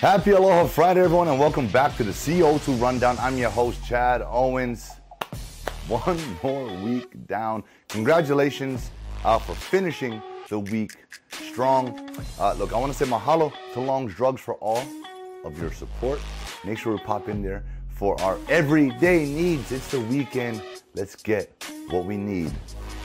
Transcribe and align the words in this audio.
Happy 0.00 0.30
Aloha 0.30 0.66
Friday, 0.66 1.02
everyone, 1.02 1.28
and 1.28 1.38
welcome 1.38 1.66
back 1.66 1.94
to 1.98 2.02
the 2.02 2.10
CO2 2.10 2.80
Rundown. 2.80 3.18
I'm 3.20 3.36
your 3.36 3.50
host, 3.50 3.84
Chad 3.84 4.22
Owens. 4.22 4.92
One 5.88 6.18
more 6.42 6.74
week 6.78 7.26
down. 7.26 7.62
Congratulations 7.90 8.92
uh, 9.26 9.38
for 9.38 9.54
finishing 9.54 10.22
the 10.48 10.58
week 10.58 10.92
strong. 11.30 12.16
Uh, 12.38 12.54
look, 12.54 12.72
I 12.72 12.78
want 12.78 12.94
to 12.94 12.98
say 12.98 13.04
mahalo 13.04 13.52
to 13.74 13.80
Long's 13.80 14.14
Drugs 14.14 14.40
for 14.40 14.54
all 14.54 14.82
of 15.44 15.60
your 15.60 15.70
support. 15.70 16.18
Make 16.64 16.78
sure 16.78 16.94
we 16.94 16.98
pop 17.00 17.28
in 17.28 17.42
there 17.42 17.62
for 17.90 18.18
our 18.22 18.38
everyday 18.48 19.26
needs. 19.26 19.70
It's 19.70 19.90
the 19.90 20.00
weekend. 20.00 20.62
Let's 20.94 21.14
get 21.14 21.62
what 21.90 22.06
we 22.06 22.16
need 22.16 22.50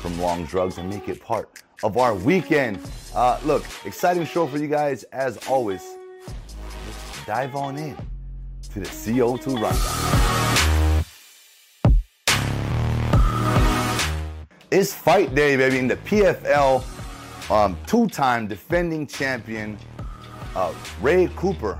from 0.01 0.17
Long's 0.21 0.49
Drugs 0.49 0.77
and 0.77 0.89
make 0.89 1.09
it 1.09 1.21
part 1.21 1.61
of 1.83 1.97
our 1.97 2.15
weekend. 2.15 2.79
Uh, 3.13 3.37
look, 3.43 3.65
exciting 3.83 4.25
show 4.25 4.47
for 4.47 4.59
you 4.59 4.69
guys 4.69 5.03
as 5.11 5.35
always 5.49 5.97
dive 7.25 7.55
on 7.55 7.75
in 7.77 7.97
to 8.61 8.79
the 8.79 8.85
CO2 8.85 9.59
Rundown. 9.59 11.03
It's 14.69 14.93
fight 14.93 15.33
day, 15.33 15.55
baby, 15.55 15.79
in 15.79 15.87
the 15.87 15.95
PFL. 15.97 16.83
Um, 17.49 17.77
two-time 17.87 18.47
defending 18.47 19.07
champion 19.07 19.77
uh, 20.55 20.73
Ray 21.01 21.29
Cooper. 21.35 21.79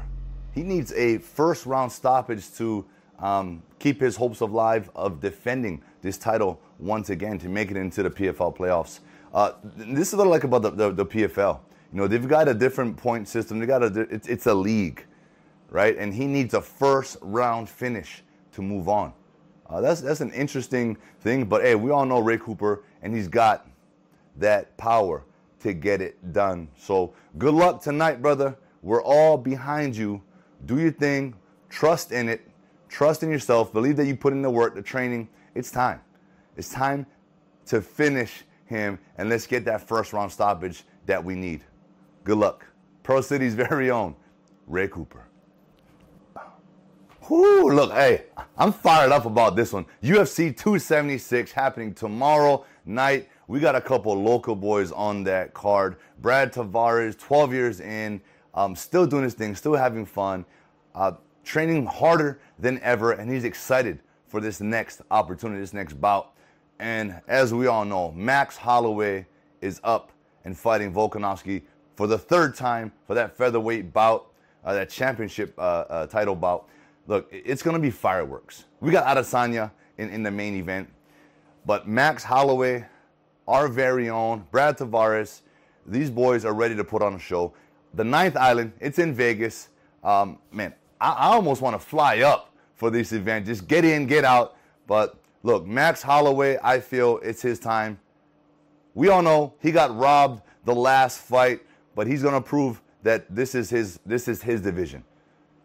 He 0.53 0.63
needs 0.63 0.91
a 0.93 1.19
first-round 1.19 1.91
stoppage 1.91 2.51
to 2.53 2.85
um, 3.19 3.61
keep 3.77 3.99
his 4.01 4.15
hopes 4.15 4.39
alive 4.39 4.89
of 4.95 5.19
defending 5.19 5.81
this 6.01 6.17
title 6.17 6.59
once 6.79 7.09
again 7.09 7.37
to 7.39 7.49
make 7.49 7.69
it 7.71 7.77
into 7.77 8.03
the 8.03 8.09
PFL 8.09 8.55
playoffs. 8.55 8.99
Uh, 9.33 9.51
this 9.75 10.09
is 10.09 10.15
what 10.15 10.27
I 10.27 10.29
like 10.29 10.43
about 10.43 10.61
the, 10.61 10.71
the, 10.71 10.91
the, 10.91 11.05
PFL. 11.05 11.59
You 11.91 11.99
know, 11.99 12.07
they've 12.07 12.27
got 12.27 12.47
a 12.47 12.53
different 12.53 12.95
point 12.97 13.27
system. 13.27 13.59
They 13.59 13.65
got 13.65 13.83
a, 13.83 14.01
it's, 14.09 14.27
it's 14.27 14.45
a 14.45 14.53
league 14.53 15.05
right? 15.69 15.97
And 15.97 16.13
he 16.13 16.25
needs 16.25 16.53
a 16.53 16.61
first 16.61 17.17
round 17.21 17.69
finish 17.69 18.23
to 18.53 18.61
move 18.61 18.87
on. 18.89 19.13
Uh, 19.67 19.81
that's 19.81 20.01
that's 20.01 20.21
an 20.21 20.31
interesting 20.31 20.97
thing, 21.21 21.45
but 21.45 21.61
hey, 21.61 21.75
we 21.75 21.91
all 21.91 22.05
know 22.05 22.19
Ray 22.19 22.37
Cooper, 22.37 22.83
and 23.01 23.15
he's 23.15 23.27
got 23.27 23.67
that 24.37 24.75
power 24.77 25.23
to 25.61 25.73
get 25.73 26.01
it 26.01 26.33
done. 26.33 26.67
So 26.77 27.13
good 27.37 27.53
luck 27.53 27.81
tonight, 27.81 28.21
brother. 28.21 28.55
We're 28.81 29.03
all 29.03 29.37
behind 29.37 29.95
you. 29.95 30.21
Do 30.65 30.79
your 30.79 30.91
thing. 30.91 31.33
Trust 31.69 32.11
in 32.11 32.29
it. 32.29 32.47
Trust 32.87 33.23
in 33.23 33.31
yourself. 33.31 33.73
Believe 33.73 33.97
that 33.97 34.05
you 34.05 34.15
put 34.15 34.33
in 34.33 34.43
the 34.43 34.49
work, 34.49 34.75
the 34.75 34.81
training. 34.81 35.27
It's 35.55 35.71
time. 35.71 36.01
It's 36.55 36.69
time 36.69 37.07
to 37.65 37.81
finish 37.81 38.43
him, 38.65 38.99
and 39.17 39.29
let's 39.29 39.47
get 39.47 39.65
that 39.65 39.87
first 39.87 40.13
round 40.13 40.31
stoppage 40.31 40.83
that 41.05 41.23
we 41.23 41.35
need. 41.35 41.63
Good 42.23 42.37
luck. 42.37 42.65
Pro 43.03 43.21
City's 43.21 43.53
very 43.55 43.89
own 43.89 44.15
Ray 44.67 44.87
Cooper. 44.87 45.24
Whoo, 47.27 47.71
look, 47.71 47.91
hey, 47.91 48.25
I'm 48.55 48.71
fired 48.71 49.11
up 49.11 49.25
about 49.25 49.55
this 49.55 49.73
one. 49.73 49.85
UFC 50.03 50.55
276 50.55 51.51
happening 51.51 51.91
tomorrow 51.91 52.65
night. 52.85 53.29
We 53.47 53.59
got 53.59 53.73
a 53.73 53.81
couple 53.81 54.13
local 54.21 54.55
boys 54.55 54.91
on 54.91 55.23
that 55.23 55.55
card. 55.55 55.95
Brad 56.21 56.53
Tavares, 56.53 57.17
12 57.17 57.53
years 57.53 57.79
in, 57.79 58.21
um, 58.53 58.75
still 58.75 59.07
doing 59.07 59.23
his 59.23 59.33
thing, 59.33 59.55
still 59.55 59.73
having 59.73 60.05
fun, 60.05 60.45
uh, 60.93 61.13
training 61.43 61.87
harder 61.87 62.39
than 62.59 62.79
ever, 62.81 63.13
and 63.13 63.31
he's 63.31 63.43
excited 63.43 64.01
for 64.27 64.39
this 64.39 64.61
next 64.61 65.01
opportunity, 65.09 65.59
this 65.59 65.73
next 65.73 65.99
bout. 65.99 66.33
And 66.79 67.21
as 67.27 67.55
we 67.55 67.65
all 67.65 67.85
know, 67.85 68.11
Max 68.11 68.55
Holloway 68.55 69.25
is 69.61 69.81
up 69.83 70.11
and 70.43 70.55
fighting 70.55 70.93
Volkanovski 70.93 71.63
for 71.95 72.05
the 72.05 72.19
third 72.19 72.55
time 72.55 72.91
for 73.07 73.15
that 73.15 73.35
featherweight 73.35 73.93
bout, 73.93 74.27
uh, 74.63 74.73
that 74.73 74.91
championship 74.91 75.57
uh, 75.57 75.85
uh 75.89 76.07
title 76.07 76.35
bout 76.35 76.67
look, 77.07 77.27
it's 77.31 77.61
going 77.61 77.75
to 77.75 77.81
be 77.81 77.91
fireworks. 77.91 78.65
We 78.79 78.91
got 78.91 79.05
Adesanya 79.05 79.71
in, 79.97 80.09
in 80.09 80.23
the 80.23 80.31
main 80.31 80.55
event, 80.55 80.89
but 81.65 81.87
Max 81.87 82.23
Holloway, 82.23 82.85
our 83.47 83.67
very 83.67 84.09
own, 84.09 84.45
Brad 84.51 84.77
Tavares, 84.77 85.41
these 85.85 86.09
boys 86.09 86.45
are 86.45 86.53
ready 86.53 86.75
to 86.75 86.83
put 86.83 87.01
on 87.01 87.13
a 87.13 87.19
show. 87.19 87.53
The 87.93 88.03
Ninth 88.03 88.35
Island, 88.35 88.73
it's 88.79 88.99
in 88.99 89.13
Vegas. 89.13 89.69
Um, 90.03 90.39
man, 90.51 90.73
I, 90.99 91.11
I 91.11 91.27
almost 91.33 91.61
want 91.61 91.79
to 91.79 91.85
fly 91.85 92.19
up 92.19 92.53
for 92.75 92.89
this 92.89 93.11
event. 93.11 93.45
Just 93.45 93.67
get 93.67 93.85
in, 93.85 94.07
get 94.07 94.25
out. 94.25 94.57
But 94.87 95.17
look, 95.43 95.65
Max 95.65 96.01
Holloway, 96.01 96.57
I 96.63 96.79
feel 96.79 97.19
it's 97.23 97.41
his 97.41 97.59
time. 97.59 97.99
We 98.93 99.09
all 99.09 99.21
know 99.21 99.53
he 99.61 99.71
got 99.71 99.95
robbed 99.95 100.41
the 100.65 100.73
last 100.73 101.19
fight, 101.19 101.61
but 101.95 102.07
he's 102.07 102.21
going 102.21 102.33
to 102.33 102.41
prove 102.41 102.81
that 103.03 103.33
this 103.33 103.53
is 103.53 103.69
his 103.69 103.99
this 104.05 104.27
is 104.27 104.41
his 104.41 104.61
division. 104.61 105.03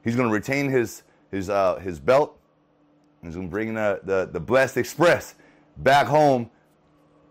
He's 0.05 0.17
going 0.17 0.29
to 0.29 0.35
retain 0.35 0.69
his 0.69 1.03
his 1.31 1.51
uh, 1.51 1.77
his 1.77 2.01
belt. 2.01 2.39
He's 3.23 3.35
gonna 3.35 3.49
bring 3.49 3.75
the, 3.75 4.01
the 4.05 4.29
the 4.33 4.41
Blessed 4.41 4.77
Express 4.77 5.35
back 5.79 6.07
home, 6.07 6.51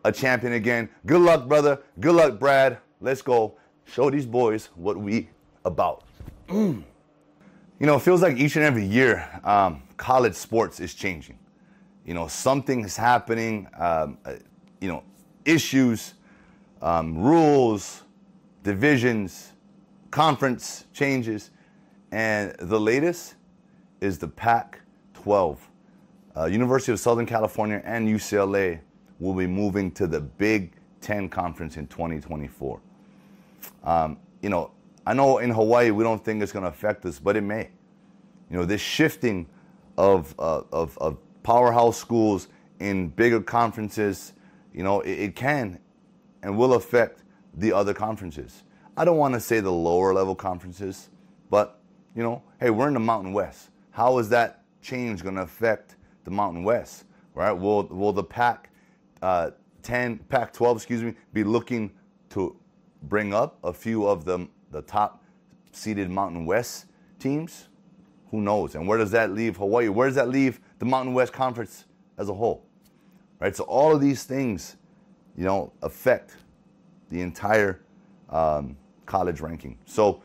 a 0.05 0.11
champion 0.11 0.53
again. 0.53 0.89
Good 1.05 1.21
luck, 1.21 1.47
brother. 1.47 1.81
Good 1.99 2.15
luck, 2.15 2.39
Brad. 2.39 2.77
Let's 3.01 3.21
go 3.21 3.55
show 3.85 4.09
these 4.09 4.25
boys 4.25 4.69
what 4.75 4.97
we 4.97 5.29
about. 5.65 6.03
You 7.79 7.85
know, 7.85 7.95
it 7.95 8.01
feels 8.01 8.21
like 8.21 8.37
each 8.37 8.57
and 8.57 8.65
every 8.65 8.85
year, 8.85 9.39
um, 9.43 9.83
college 9.95 10.35
sports 10.35 10.79
is 10.81 10.93
changing. 10.93 11.39
You 12.05 12.13
know, 12.13 12.27
something 12.27 12.83
is 12.83 12.97
happening. 12.97 13.67
Um, 13.77 14.17
uh, 14.25 14.33
you 14.81 14.89
know, 14.89 15.03
issues, 15.45 16.15
um, 16.81 17.17
rules, 17.17 18.03
divisions, 18.63 19.53
conference 20.11 20.85
changes, 20.93 21.51
and 22.11 22.53
the 22.59 22.79
latest 22.79 23.35
is 24.01 24.17
the 24.17 24.27
Pac 24.27 24.79
12. 25.13 25.69
Uh, 26.35 26.45
University 26.45 26.91
of 26.91 26.99
Southern 26.99 27.25
California 27.25 27.81
and 27.83 28.07
UCLA 28.07 28.79
will 29.19 29.33
be 29.33 29.47
moving 29.47 29.91
to 29.91 30.07
the 30.07 30.21
Big 30.21 30.73
Ten 31.01 31.29
Conference 31.29 31.77
in 31.77 31.87
2024. 31.87 32.79
Um, 33.83 34.17
you 34.41 34.49
know, 34.49 34.71
I 35.05 35.13
know 35.13 35.39
in 35.39 35.49
Hawaii 35.49 35.91
we 35.91 36.03
don't 36.03 36.23
think 36.23 36.41
it's 36.41 36.51
going 36.51 36.63
to 36.63 36.69
affect 36.69 37.05
us, 37.05 37.19
but 37.19 37.35
it 37.35 37.41
may. 37.41 37.69
You 38.49 38.57
know, 38.57 38.65
this 38.65 38.81
shifting 38.81 39.47
of, 39.97 40.33
uh, 40.39 40.61
of, 40.71 40.97
of, 40.99 41.17
powerhouse 41.41 41.97
schools 41.97 42.49
in 42.79 43.07
bigger 43.07 43.41
conferences, 43.41 44.33
you 44.73 44.83
know, 44.83 45.01
it, 45.01 45.19
it 45.19 45.35
can 45.35 45.79
and 46.43 46.55
will 46.55 46.73
affect 46.73 47.23
the 47.55 47.71
other 47.73 47.93
conferences. 47.93 48.63
I 48.95 49.05
don't 49.05 49.17
want 49.17 49.33
to 49.33 49.39
say 49.39 49.59
the 49.61 49.71
lower 49.71 50.13
level 50.13 50.35
conferences, 50.35 51.09
but, 51.49 51.79
you 52.15 52.21
know, 52.21 52.43
hey, 52.59 52.69
we're 52.69 52.87
in 52.87 52.93
the 52.93 52.99
Mountain 52.99 53.33
West. 53.33 53.69
How 53.99 54.17
is 54.17 54.29
that 54.29 54.63
change 54.81 55.23
going 55.23 55.35
to 55.35 55.41
affect 55.41 55.97
the 56.23 56.31
Mountain 56.31 56.63
West? 56.63 57.03
Right? 57.33 57.51
Will 57.51 57.83
will 57.83 58.13
the 58.13 58.23
Pac 58.23 58.69
uh, 59.21 59.51
10, 59.83 60.19
Pac 60.29 60.53
12, 60.53 60.77
excuse 60.77 61.03
me, 61.03 61.15
be 61.33 61.43
looking 61.43 61.91
to 62.29 62.55
bring 63.03 63.33
up 63.33 63.57
a 63.61 63.73
few 63.73 64.07
of 64.07 64.23
the 64.23 64.47
the 64.71 64.83
top 64.83 65.21
seeded 65.73 66.09
Mountain 66.09 66.45
West 66.45 66.85
teams? 67.19 67.67
Who 68.31 68.39
knows? 68.39 68.75
And 68.75 68.87
where 68.87 68.97
does 68.97 69.11
that 69.11 69.31
leave 69.31 69.57
Hawaii? 69.57 69.89
Where 69.89 70.07
does 70.07 70.15
that 70.15 70.29
leave 70.29 70.61
the 70.79 70.85
Mountain 70.85 71.13
West 71.13 71.33
Conference 71.33 71.83
as 72.17 72.29
a 72.29 72.33
whole? 72.33 72.65
Right. 73.41 73.53
So 73.53 73.65
all 73.65 73.93
of 73.93 73.99
these 73.99 74.23
things, 74.23 74.77
you 75.35 75.43
know, 75.43 75.73
affect 75.81 76.37
the 77.09 77.19
entire 77.19 77.81
um, 78.29 78.77
college 79.05 79.41
ranking. 79.41 79.77
So 79.83 80.23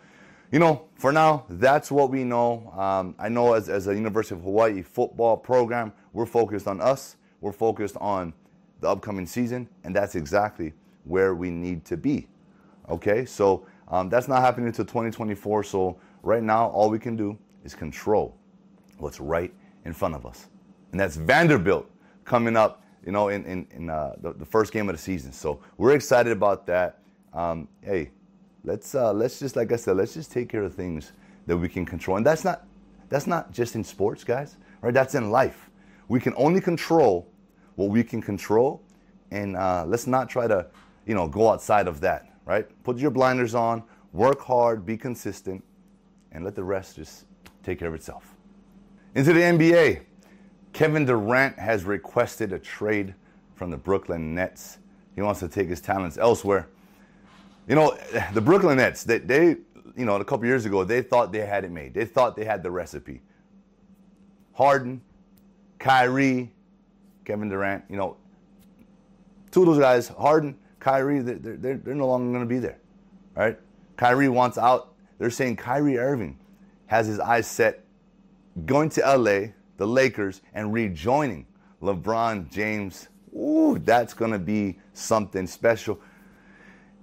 you 0.54 0.60
know, 0.60 0.84
for 0.94 1.10
now, 1.10 1.46
that's 1.48 1.90
what 1.90 2.10
we 2.10 2.22
know. 2.22 2.72
Um, 2.78 3.16
I 3.18 3.28
know 3.28 3.54
as, 3.54 3.68
as 3.68 3.88
a 3.88 3.92
University 3.92 4.36
of 4.36 4.42
Hawaii 4.42 4.82
football 4.82 5.36
program, 5.36 5.92
we're 6.12 6.26
focused 6.26 6.68
on 6.68 6.80
us, 6.80 7.16
we're 7.40 7.50
focused 7.50 7.96
on 7.96 8.32
the 8.78 8.88
upcoming 8.88 9.26
season, 9.26 9.68
and 9.82 9.96
that's 9.96 10.14
exactly 10.14 10.72
where 11.02 11.34
we 11.34 11.50
need 11.50 11.84
to 11.86 11.96
be. 11.96 12.28
Okay, 12.88 13.24
so 13.24 13.66
um, 13.88 14.08
that's 14.08 14.28
not 14.28 14.42
happening 14.42 14.68
until 14.68 14.84
2024. 14.84 15.64
So 15.64 15.98
right 16.22 16.44
now, 16.44 16.68
all 16.68 16.88
we 16.88 17.00
can 17.00 17.16
do 17.16 17.36
is 17.64 17.74
control 17.74 18.36
what's 18.98 19.18
right 19.18 19.52
in 19.84 19.92
front 19.92 20.14
of 20.14 20.24
us, 20.24 20.46
and 20.92 21.00
that's 21.00 21.16
Vanderbilt 21.16 21.90
coming 22.24 22.56
up. 22.56 22.84
You 23.04 23.10
know, 23.10 23.28
in 23.28 23.44
in, 23.44 23.66
in 23.72 23.90
uh, 23.90 24.12
the, 24.20 24.32
the, 24.34 24.46
first 24.46 24.72
game 24.72 24.88
of 24.88 24.94
the 24.94 25.02
season. 25.02 25.32
So 25.32 25.58
we're 25.78 25.96
excited 25.96 26.30
about 26.30 26.64
that. 26.66 27.00
Um, 27.32 27.66
hey, 27.82 28.12
let's 28.64 28.94
uh, 28.94 29.12
let's 29.12 29.38
just 29.38 29.56
like 29.56 29.72
I 29.72 29.76
said, 29.76 29.96
let's 29.96 30.14
just 30.14 30.32
take 30.32 30.48
care 30.48 30.62
of 30.62 30.74
things 30.74 31.12
that 31.46 31.56
we 31.56 31.68
can 31.68 31.84
control. 31.84 32.16
And 32.16 32.26
that's 32.26 32.44
not 32.44 32.66
that's 33.08 33.26
not 33.26 33.52
just 33.52 33.74
in 33.74 33.84
sports, 33.84 34.24
guys. 34.24 34.56
Right? 34.80 34.92
That's 34.92 35.14
in 35.14 35.30
life. 35.30 35.70
We 36.08 36.20
can 36.20 36.34
only 36.36 36.60
control 36.60 37.28
what 37.76 37.90
we 37.90 38.04
can 38.04 38.20
control, 38.20 38.82
and 39.30 39.56
uh, 39.56 39.84
let's 39.86 40.06
not 40.06 40.28
try 40.28 40.46
to 40.46 40.66
you 41.06 41.14
know 41.14 41.28
go 41.28 41.50
outside 41.50 41.86
of 41.86 42.00
that. 42.00 42.28
Right? 42.44 42.66
Put 42.82 42.98
your 42.98 43.10
blinders 43.10 43.54
on, 43.54 43.82
work 44.12 44.40
hard, 44.40 44.84
be 44.84 44.96
consistent, 44.96 45.64
and 46.32 46.44
let 46.44 46.54
the 46.54 46.64
rest 46.64 46.96
just 46.96 47.24
take 47.62 47.78
care 47.78 47.88
of 47.88 47.94
itself. 47.94 48.34
Into 49.14 49.32
the 49.32 49.40
NBA, 49.40 50.02
Kevin 50.72 51.04
Durant 51.04 51.58
has 51.58 51.84
requested 51.84 52.52
a 52.52 52.58
trade 52.58 53.14
from 53.54 53.70
the 53.70 53.76
Brooklyn 53.76 54.34
Nets. 54.34 54.78
He 55.14 55.22
wants 55.22 55.40
to 55.40 55.48
take 55.48 55.68
his 55.68 55.80
talents 55.80 56.18
elsewhere. 56.18 56.68
You 57.66 57.74
know, 57.74 57.96
the 58.32 58.40
Brooklyn 58.40 58.76
Nets, 58.76 59.04
they, 59.04 59.18
they 59.18 59.56
you 59.96 60.04
know, 60.04 60.16
a 60.16 60.24
couple 60.24 60.46
years 60.46 60.66
ago, 60.66 60.84
they 60.84 61.02
thought 61.02 61.32
they 61.32 61.46
had 61.46 61.64
it 61.64 61.70
made. 61.70 61.94
They 61.94 62.04
thought 62.04 62.36
they 62.36 62.44
had 62.44 62.62
the 62.62 62.70
recipe. 62.70 63.22
Harden, 64.52 65.00
Kyrie, 65.78 66.52
Kevin 67.24 67.48
Durant, 67.48 67.84
you 67.88 67.96
know, 67.96 68.16
two 69.50 69.60
of 69.60 69.66
those 69.66 69.78
guys, 69.78 70.08
Harden, 70.08 70.56
Kyrie, 70.78 71.20
they're, 71.20 71.56
they're, 71.56 71.76
they're 71.78 71.94
no 71.94 72.06
longer 72.06 72.30
going 72.30 72.46
to 72.46 72.54
be 72.54 72.58
there, 72.58 72.78
right? 73.34 73.58
Kyrie 73.96 74.28
wants 74.28 74.58
out. 74.58 74.94
They're 75.18 75.30
saying 75.30 75.56
Kyrie 75.56 75.98
Irving 75.98 76.38
has 76.86 77.06
his 77.06 77.20
eyes 77.20 77.46
set 77.46 77.84
going 78.66 78.88
to 78.90 79.00
LA, 79.00 79.48
the 79.76 79.86
Lakers, 79.86 80.42
and 80.52 80.72
rejoining 80.72 81.46
LeBron 81.82 82.50
James. 82.50 83.08
Ooh, 83.34 83.78
that's 83.84 84.14
going 84.14 84.30
to 84.30 84.38
be 84.38 84.78
something 84.92 85.46
special. 85.46 86.00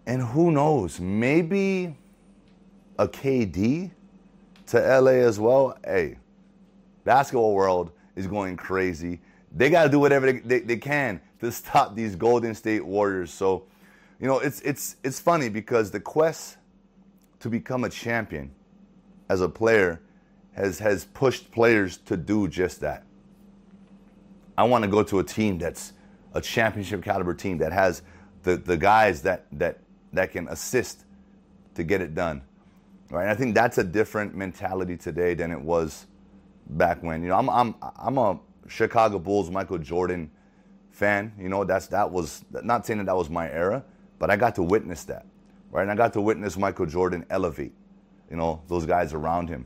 And 0.05 0.21
who 0.21 0.51
knows, 0.51 0.99
maybe 0.99 1.95
a 2.97 3.07
KD 3.07 3.91
to 4.67 4.99
LA 4.99 5.11
as 5.11 5.39
well. 5.39 5.77
Hey, 5.83 6.17
basketball 7.03 7.53
world 7.53 7.91
is 8.15 8.27
going 8.27 8.57
crazy. 8.57 9.19
They 9.55 9.69
got 9.69 9.83
to 9.83 9.89
do 9.89 9.99
whatever 9.99 10.31
they, 10.31 10.39
they, 10.39 10.59
they, 10.59 10.77
can 10.77 11.19
to 11.39 11.51
stop 11.51 11.95
these 11.95 12.15
Golden 12.15 12.55
State 12.55 12.85
Warriors. 12.85 13.31
So, 13.31 13.65
you 14.19 14.27
know, 14.27 14.39
it's 14.39 14.61
it's 14.61 14.95
it's 15.03 15.19
funny 15.19 15.49
because 15.49 15.91
the 15.91 15.99
quest 15.99 16.57
to 17.39 17.49
become 17.49 17.83
a 17.83 17.89
champion 17.89 18.51
as 19.29 19.41
a 19.41 19.49
player 19.49 19.99
has 20.53 20.79
has 20.79 21.05
pushed 21.05 21.51
players 21.51 21.97
to 21.97 22.15
do 22.15 22.47
just 22.47 22.79
that. 22.81 23.03
I 24.57 24.63
want 24.63 24.83
to 24.83 24.89
go 24.89 25.03
to 25.03 25.19
a 25.19 25.23
team 25.23 25.57
that's 25.57 25.93
a 26.33 26.41
championship 26.41 27.03
caliber 27.03 27.33
team 27.33 27.57
that 27.57 27.73
has 27.73 28.03
the, 28.43 28.57
the 28.57 28.77
guys 28.77 29.21
that 29.23 29.45
that 29.53 29.79
that 30.13 30.31
can 30.31 30.47
assist 30.49 31.05
to 31.75 31.83
get 31.83 32.01
it 32.01 32.13
done. 32.13 32.41
Right? 33.09 33.23
And 33.23 33.31
I 33.31 33.35
think 33.35 33.55
that's 33.55 33.77
a 33.77 33.83
different 33.83 34.35
mentality 34.35 34.97
today 34.97 35.33
than 35.33 35.51
it 35.51 35.59
was 35.59 36.07
back 36.69 37.03
when. 37.03 37.21
You 37.21 37.29
know, 37.29 37.37
I'm 37.37 37.49
I'm 37.49 37.75
I'm 37.97 38.17
a 38.17 38.39
Chicago 38.67 39.19
Bulls 39.19 39.49
Michael 39.49 39.77
Jordan 39.77 40.31
fan. 40.91 41.33
You 41.37 41.49
know, 41.49 41.63
that's 41.63 41.87
that 41.87 42.09
was 42.09 42.43
not 42.63 42.85
saying 42.85 42.99
that 42.99 43.05
that 43.05 43.15
was 43.15 43.29
my 43.29 43.49
era, 43.49 43.83
but 44.19 44.29
I 44.29 44.37
got 44.37 44.55
to 44.55 44.63
witness 44.63 45.03
that. 45.05 45.25
Right? 45.71 45.83
And 45.83 45.91
I 45.91 45.95
got 45.95 46.13
to 46.13 46.21
witness 46.21 46.57
Michael 46.57 46.85
Jordan 46.85 47.25
elevate. 47.29 47.73
You 48.29 48.37
know, 48.37 48.61
those 48.67 48.85
guys 48.85 49.13
around 49.13 49.49
him. 49.49 49.65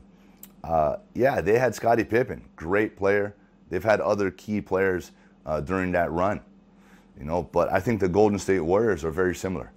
Uh, 0.64 0.96
yeah, 1.14 1.40
they 1.40 1.58
had 1.58 1.74
Scottie 1.74 2.04
Pippen, 2.04 2.44
great 2.56 2.96
player. 2.96 3.34
They've 3.68 3.84
had 3.84 4.00
other 4.00 4.32
key 4.32 4.60
players 4.60 5.12
uh, 5.44 5.60
during 5.60 5.92
that 5.92 6.10
run. 6.10 6.40
You 7.18 7.24
know, 7.24 7.44
but 7.44 7.72
I 7.72 7.78
think 7.78 8.00
the 8.00 8.08
Golden 8.08 8.38
State 8.38 8.60
Warriors 8.60 9.04
are 9.04 9.10
very 9.10 9.34
similar. 9.34 9.70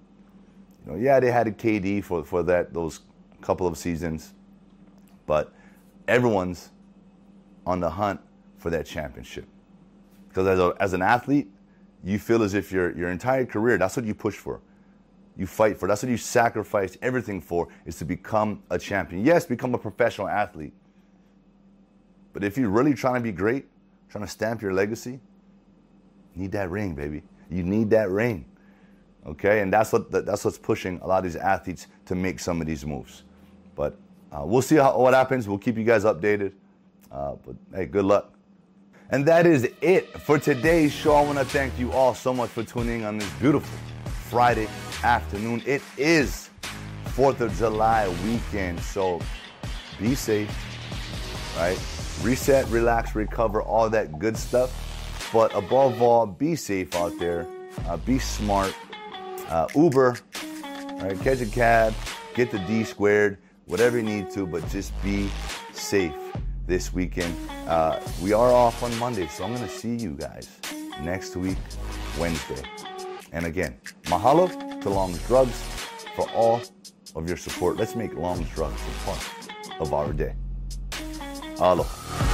You 0.85 0.91
know, 0.91 0.97
yeah, 0.97 1.19
they 1.19 1.31
had 1.31 1.47
a 1.47 1.51
KD 1.51 2.03
for, 2.03 2.23
for 2.23 2.43
that 2.43 2.73
those 2.73 3.01
couple 3.41 3.67
of 3.67 3.77
seasons, 3.77 4.33
but 5.25 5.53
everyone's 6.07 6.71
on 7.65 7.79
the 7.79 7.89
hunt 7.89 8.19
for 8.57 8.69
that 8.69 8.85
championship. 8.85 9.45
Because 10.27 10.47
as, 10.47 10.59
a, 10.59 10.73
as 10.79 10.93
an 10.93 11.01
athlete, 11.01 11.49
you 12.03 12.19
feel 12.19 12.43
as 12.43 12.53
if 12.53 12.71
your, 12.71 12.95
your 12.97 13.09
entire 13.09 13.45
career, 13.45 13.77
that's 13.77 13.95
what 13.95 14.05
you 14.05 14.13
push 14.13 14.35
for. 14.35 14.61
You 15.37 15.47
fight 15.47 15.77
for. 15.77 15.87
That's 15.87 16.03
what 16.03 16.09
you 16.09 16.17
sacrifice 16.17 16.97
everything 17.01 17.41
for, 17.41 17.69
is 17.85 17.97
to 17.97 18.05
become 18.05 18.61
a 18.69 18.77
champion. 18.77 19.25
Yes, 19.25 19.45
become 19.45 19.73
a 19.73 19.77
professional 19.77 20.27
athlete. 20.27 20.73
But 22.33 22.43
if 22.43 22.57
you're 22.57 22.69
really 22.69 22.93
trying 22.93 23.15
to 23.15 23.21
be 23.21 23.31
great, 23.31 23.67
trying 24.09 24.23
to 24.23 24.29
stamp 24.29 24.61
your 24.61 24.73
legacy, 24.73 25.19
you 26.35 26.41
need 26.41 26.51
that 26.51 26.69
ring, 26.69 26.93
baby. 26.93 27.23
You 27.49 27.63
need 27.63 27.89
that 27.91 28.09
ring. 28.09 28.45
Okay, 29.25 29.61
and 29.61 29.71
that's 29.71 29.91
what 29.91 30.11
that's 30.11 30.45
what's 30.45 30.57
pushing 30.57 30.99
a 31.01 31.07
lot 31.07 31.19
of 31.19 31.23
these 31.25 31.35
athletes 31.35 31.87
to 32.05 32.15
make 32.15 32.39
some 32.39 32.61
of 32.61 32.67
these 32.67 32.85
moves. 32.85 33.23
But 33.75 33.97
uh, 34.31 34.43
we'll 34.45 34.61
see 34.61 34.77
how, 34.77 34.97
what 34.97 35.13
happens. 35.13 35.47
We'll 35.47 35.57
keep 35.57 35.77
you 35.77 35.83
guys 35.83 36.03
updated. 36.03 36.53
Uh, 37.11 37.35
but 37.45 37.55
hey, 37.73 37.85
good 37.85 38.05
luck. 38.05 38.33
And 39.11 39.25
that 39.25 39.45
is 39.47 39.67
it 39.81 40.07
for 40.21 40.37
today's 40.37 40.93
show. 40.93 41.15
I 41.15 41.23
want 41.23 41.39
to 41.39 41.45
thank 41.45 41.77
you 41.79 41.91
all 41.91 42.13
so 42.13 42.33
much 42.33 42.51
for 42.51 42.63
tuning 42.63 43.01
in 43.01 43.05
on 43.05 43.17
this 43.17 43.29
beautiful 43.33 43.77
Friday 44.29 44.67
afternoon. 45.03 45.63
It 45.65 45.81
is 45.97 46.49
4th 47.15 47.39
of 47.41 47.55
July 47.57 48.07
weekend, 48.23 48.79
so 48.79 49.19
be 49.99 50.13
safe, 50.13 50.49
right? 51.57 51.77
Reset, 52.21 52.67
relax, 52.67 53.15
recover, 53.15 53.63
all 53.63 53.89
that 53.89 54.19
good 54.19 54.37
stuff. 54.37 54.71
But 55.33 55.55
above 55.55 56.01
all, 56.01 56.27
be 56.27 56.55
safe 56.55 56.95
out 56.95 57.17
there. 57.17 57.47
Uh, 57.87 57.97
be 57.97 58.19
smart 58.19 58.75
uh, 59.49 59.67
Uber, 59.75 60.17
right? 61.01 61.19
Catch 61.21 61.41
a 61.41 61.45
cab, 61.45 61.93
get 62.35 62.51
the 62.51 62.59
D 62.59 62.83
squared, 62.83 63.37
whatever 63.65 63.97
you 63.97 64.03
need 64.03 64.31
to, 64.31 64.45
but 64.45 64.67
just 64.69 64.93
be 65.03 65.29
safe 65.73 66.13
this 66.65 66.93
weekend. 66.93 67.35
Uh, 67.67 67.99
we 68.21 68.31
are 68.33 68.51
off 68.51 68.81
on 68.83 68.97
Monday, 68.97 69.27
so 69.27 69.43
I'm 69.43 69.53
going 69.53 69.67
to 69.67 69.73
see 69.73 69.95
you 69.95 70.11
guys 70.11 70.49
next 71.01 71.35
week, 71.35 71.57
Wednesday. 72.19 72.63
And 73.31 73.45
again, 73.45 73.77
mahalo 74.05 74.81
to 74.81 74.89
Long's 74.89 75.25
Drugs 75.27 75.61
for 76.15 76.29
all 76.31 76.61
of 77.15 77.27
your 77.27 77.37
support. 77.37 77.77
Let's 77.77 77.95
make 77.95 78.13
Long's 78.15 78.49
Drugs 78.49 78.81
a 78.81 79.05
part 79.05 79.81
of 79.81 79.93
our 79.93 80.13
day. 80.13 80.35
Aloha. 81.59 82.28